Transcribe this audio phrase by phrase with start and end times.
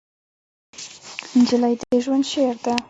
[1.39, 2.73] نجلۍ د ژوند شعر ده.